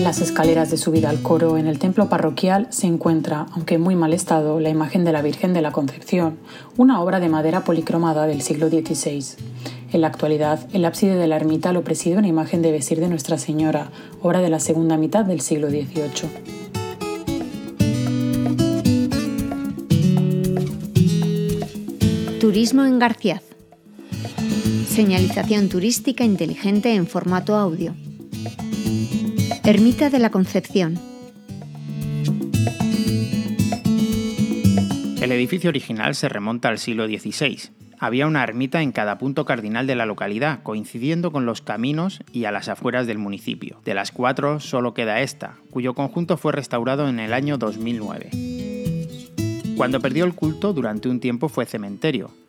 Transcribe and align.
En 0.00 0.04
las 0.04 0.20
escaleras 0.20 0.70
de 0.70 0.76
subida 0.76 1.10
al 1.10 1.22
coro 1.22 1.58
en 1.58 1.66
el 1.66 1.78
templo 1.78 2.08
parroquial 2.08 2.66
se 2.70 2.86
encuentra, 2.86 3.46
aunque 3.52 3.74
en 3.74 3.82
muy 3.82 3.96
mal 3.96 4.12
estado, 4.12 4.58
la 4.58 4.70
imagen 4.70 5.04
de 5.04 5.12
la 5.12 5.22
Virgen 5.22 5.52
de 5.52 5.62
la 5.62 5.72
Concepción, 5.72 6.38
una 6.76 7.00
obra 7.00 7.20
de 7.20 7.28
madera 7.28 7.64
policromada 7.64 8.26
del 8.26 8.42
siglo 8.42 8.68
XVI. 8.68 9.24
En 9.92 10.00
la 10.00 10.06
actualidad, 10.06 10.66
el 10.72 10.84
ábside 10.84 11.16
de 11.16 11.26
la 11.26 11.36
ermita 11.36 11.72
lo 11.72 11.84
preside 11.84 12.16
una 12.16 12.28
imagen 12.28 12.62
de 12.62 12.72
vestir 12.72 12.98
de 12.98 13.08
Nuestra 13.08 13.38
Señora, 13.38 13.90
obra 14.22 14.40
de 14.40 14.50
la 14.50 14.60
segunda 14.60 14.96
mitad 14.96 15.24
del 15.24 15.40
siglo 15.40 15.68
XVIII. 15.68 16.59
Turismo 22.50 22.84
en 22.84 22.98
García. 22.98 23.40
Señalización 24.88 25.68
turística 25.68 26.24
inteligente 26.24 26.92
en 26.96 27.06
formato 27.06 27.54
audio. 27.54 27.94
Ermita 29.62 30.10
de 30.10 30.18
la 30.18 30.30
Concepción. 30.30 30.98
El 35.20 35.30
edificio 35.30 35.70
original 35.70 36.16
se 36.16 36.28
remonta 36.28 36.70
al 36.70 36.80
siglo 36.80 37.06
XVI. 37.06 37.70
Había 38.00 38.26
una 38.26 38.42
ermita 38.42 38.82
en 38.82 38.90
cada 38.90 39.16
punto 39.18 39.44
cardinal 39.44 39.86
de 39.86 39.94
la 39.94 40.04
localidad, 40.04 40.64
coincidiendo 40.64 41.30
con 41.30 41.46
los 41.46 41.62
caminos 41.62 42.24
y 42.32 42.46
a 42.46 42.50
las 42.50 42.68
afueras 42.68 43.06
del 43.06 43.18
municipio. 43.18 43.80
De 43.84 43.94
las 43.94 44.10
cuatro 44.10 44.58
solo 44.58 44.92
queda 44.92 45.20
esta, 45.20 45.54
cuyo 45.70 45.94
conjunto 45.94 46.36
fue 46.36 46.50
restaurado 46.50 47.08
en 47.08 47.20
el 47.20 47.32
año 47.32 47.58
2009. 47.58 48.30
Cuando 49.76 50.00
perdió 50.00 50.26
el 50.26 50.34
culto, 50.34 50.72
durante 50.72 51.08
un 51.08 51.20
tiempo 51.20 51.48
fue 51.48 51.64
cementerio. 51.64 52.39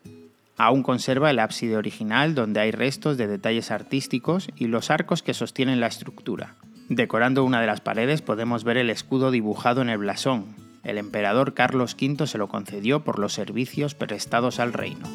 Aún 0.63 0.83
conserva 0.83 1.31
el 1.31 1.39
ábside 1.39 1.75
original 1.75 2.35
donde 2.35 2.59
hay 2.59 2.69
restos 2.69 3.17
de 3.17 3.25
detalles 3.25 3.71
artísticos 3.71 4.47
y 4.55 4.67
los 4.67 4.91
arcos 4.91 5.23
que 5.23 5.33
sostienen 5.33 5.79
la 5.79 5.87
estructura. 5.87 6.53
Decorando 6.87 7.43
una 7.43 7.59
de 7.59 7.65
las 7.65 7.81
paredes 7.81 8.21
podemos 8.21 8.63
ver 8.63 8.77
el 8.77 8.91
escudo 8.91 9.31
dibujado 9.31 9.81
en 9.81 9.89
el 9.89 9.97
blasón. 9.97 10.55
El 10.83 10.99
emperador 10.99 11.55
Carlos 11.55 11.97
V 11.99 12.27
se 12.27 12.37
lo 12.37 12.47
concedió 12.47 13.03
por 13.03 13.17
los 13.17 13.33
servicios 13.33 13.95
prestados 13.95 14.59
al 14.59 14.73
reino. 14.73 15.07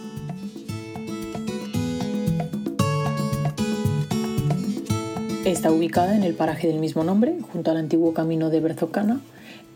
Está 5.45 5.70
ubicada 5.70 6.17
en 6.17 6.25
el 6.25 6.35
paraje 6.35 6.67
del 6.67 6.81
mismo 6.81 7.05
nombre, 7.05 7.37
junto 7.53 7.70
al 7.70 7.77
antiguo 7.77 8.15
camino 8.15 8.51
de 8.51 8.59
Berzocana, 8.59 9.20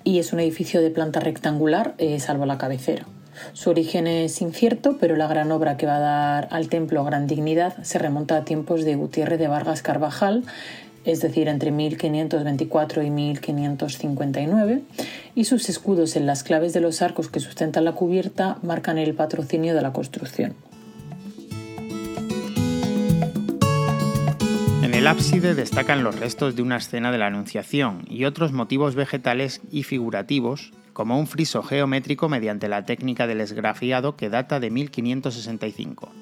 y 0.03 0.19
es 0.19 0.33
un 0.33 0.41
edificio 0.41 0.83
de 0.83 0.91
planta 0.91 1.21
rectangular, 1.21 1.95
eh, 1.99 2.19
salvo 2.19 2.45
la 2.45 2.59
cabecera. 2.59 3.07
Su 3.53 3.71
origen 3.71 4.07
es 4.07 4.41
incierto, 4.41 4.97
pero 4.99 5.17
la 5.17 5.27
gran 5.27 5.51
obra 5.53 5.77
que 5.77 5.87
va 5.87 5.97
a 5.97 6.01
dar 6.01 6.49
al 6.51 6.69
templo 6.69 7.05
gran 7.05 7.27
dignidad 7.27 7.83
se 7.83 7.99
remonta 7.99 8.37
a 8.37 8.45
tiempos 8.45 8.85
de 8.85 8.97
Gutiérrez 8.97 9.39
de 9.39 9.49
Vargas 9.49 9.83
Carvajal, 9.83 10.45
es 11.05 11.21
decir, 11.21 11.49
entre 11.49 11.71
1524 11.71 13.03
y 13.03 13.11
1559, 13.11 14.83
y 15.35 15.45
sus 15.45 15.69
escudos 15.69 16.17
en 16.17 16.27
las 16.27 16.43
claves 16.43 16.73
de 16.73 16.81
los 16.81 17.03
arcos 17.03 17.29
que 17.29 17.41
sustentan 17.41 17.85
la 17.85 17.93
cubierta 17.93 18.59
marcan 18.63 18.99
el 18.99 19.15
patrocinio 19.15 19.75
de 19.75 19.83
la 19.83 19.93
construcción. 19.93 20.55
En 24.83 24.95
el 24.95 25.07
ábside 25.07 25.55
destacan 25.55 26.03
los 26.03 26.19
restos 26.19 26.57
de 26.57 26.63
una 26.63 26.77
escena 26.77 27.13
de 27.13 27.19
la 27.19 27.27
Anunciación 27.27 28.05
y 28.09 28.25
otros 28.25 28.53
motivos 28.53 28.95
vegetales 28.95 29.61
y 29.71 29.85
figurativos, 29.85 30.73
como 31.01 31.19
un 31.19 31.27
friso 31.27 31.63
geométrico 31.63 32.29
mediante 32.29 32.69
la 32.69 32.85
técnica 32.85 33.27
del 33.27 33.41
esgrafiado 33.41 34.17
que 34.17 34.29
data 34.29 34.61
de 34.61 34.69
1565. 34.69 36.13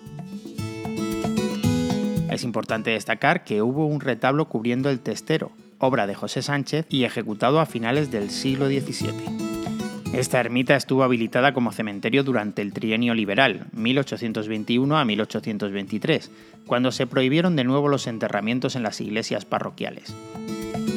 Es 2.30 2.44
importante 2.44 2.92
destacar 2.92 3.42
que 3.42 3.60
hubo 3.60 3.86
un 3.86 4.00
retablo 4.00 4.44
cubriendo 4.44 4.88
el 4.88 5.00
testero, 5.00 5.50
obra 5.80 6.06
de 6.06 6.14
José 6.14 6.42
Sánchez 6.42 6.86
y 6.90 7.02
ejecutado 7.02 7.58
a 7.58 7.66
finales 7.66 8.12
del 8.12 8.30
siglo 8.30 8.68
XVII. 8.68 10.12
Esta 10.12 10.38
ermita 10.38 10.76
estuvo 10.76 11.02
habilitada 11.02 11.52
como 11.52 11.72
cementerio 11.72 12.22
durante 12.22 12.62
el 12.62 12.72
trienio 12.72 13.14
liberal, 13.14 13.66
1821 13.72 14.96
a 14.96 15.04
1823, 15.04 16.30
cuando 16.68 16.92
se 16.92 17.08
prohibieron 17.08 17.56
de 17.56 17.64
nuevo 17.64 17.88
los 17.88 18.06
enterramientos 18.06 18.76
en 18.76 18.84
las 18.84 19.00
iglesias 19.00 19.44
parroquiales. 19.44 20.14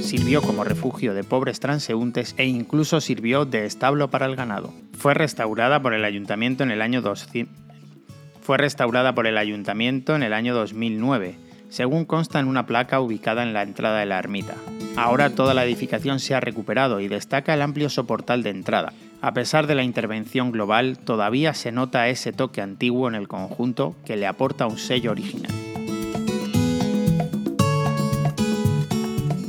Sirvió 0.01 0.41
como 0.41 0.63
refugio 0.63 1.13
de 1.13 1.23
pobres 1.23 1.59
transeúntes 1.59 2.35
e 2.37 2.45
incluso 2.45 2.99
sirvió 3.01 3.45
de 3.45 3.65
establo 3.65 4.09
para 4.09 4.25
el 4.25 4.35
ganado. 4.35 4.73
Fue 4.97 5.13
restaurada 5.13 5.81
por 5.81 5.93
el 5.93 6.03
ayuntamiento 6.03 6.63
en 6.63 6.71
el 6.71 6.81
año 6.81 7.01
200, 7.01 7.61
fue 8.41 8.57
restaurada 8.57 9.13
por 9.13 9.27
el 9.27 9.37
ayuntamiento 9.37 10.15
en 10.15 10.23
el 10.23 10.33
año 10.33 10.53
2009, 10.53 11.35
según 11.69 12.05
consta 12.05 12.39
en 12.39 12.47
una 12.47 12.65
placa 12.65 12.99
ubicada 12.99 13.43
en 13.43 13.53
la 13.53 13.61
entrada 13.61 13.99
de 13.99 14.07
la 14.07 14.19
ermita. 14.19 14.55
Ahora 14.97 15.29
toda 15.29 15.53
la 15.53 15.63
edificación 15.63 16.19
se 16.19 16.35
ha 16.35 16.39
recuperado 16.39 16.99
y 16.99 17.07
destaca 17.07 17.53
el 17.53 17.61
amplio 17.61 17.89
soportal 17.89 18.43
de 18.43 18.49
entrada. 18.49 18.93
A 19.21 19.33
pesar 19.33 19.67
de 19.67 19.75
la 19.75 19.83
intervención 19.83 20.51
global, 20.51 20.97
todavía 20.97 21.53
se 21.53 21.71
nota 21.71 22.09
ese 22.09 22.33
toque 22.33 22.61
antiguo 22.61 23.07
en 23.07 23.15
el 23.15 23.27
conjunto 23.27 23.95
que 24.05 24.17
le 24.17 24.27
aporta 24.27 24.65
un 24.65 24.79
sello 24.79 25.11
original. 25.11 25.70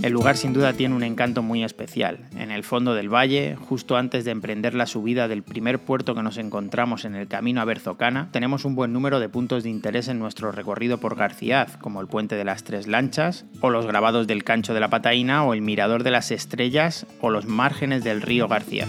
El 0.03 0.13
lugar 0.13 0.37
sin 0.37 0.53
duda 0.53 0.73
tiene 0.73 0.97
un 0.97 1.05
encanto 1.05 1.45
muy 1.45 1.63
especial. 1.63 2.27
En 2.37 2.51
el 2.51 2.65
fondo 2.65 2.93
del 2.93 3.09
valle, 3.09 3.55
justo 3.55 3.97
antes 3.97 4.25
de 4.25 4.33
emprender 4.33 4.75
la 4.75 4.87
subida 4.87 5.29
del 5.29 5.45
primer 5.45 5.79
puerto 5.79 6.17
que 6.17 6.25
nos 6.25 6.39
encontramos 6.39 7.05
en 7.05 7.15
el 7.15 7.29
camino 7.29 7.61
a 7.61 7.65
Berzocana, 7.65 8.29
tenemos 8.33 8.65
un 8.65 8.75
buen 8.75 8.93
número 8.93 9.21
de 9.21 9.29
puntos 9.29 9.63
de 9.63 9.71
interés 9.71 10.09
en 10.09 10.19
nuestro 10.19 10.51
recorrido 10.51 10.99
por 10.99 11.15
Garciaz, 11.15 11.77
como 11.77 12.01
el 12.01 12.09
puente 12.09 12.35
de 12.35 12.45
las 12.45 12.65
tres 12.65 12.89
lanchas, 12.89 13.45
o 13.61 13.71
los 13.71 13.87
grabados 13.87 14.27
del 14.27 14.43
cancho 14.43 14.75
de 14.75 14.81
la 14.81 14.91
Pataína, 14.91 15.45
o 15.45 15.55
el 15.55 15.63
mirador 15.63 16.03
de 16.03 16.11
las 16.11 16.33
estrellas, 16.33 17.07
o 17.21 17.31
los 17.31 17.47
márgenes 17.47 18.03
del 18.03 18.23
río 18.23 18.49
Garciaz. 18.49 18.89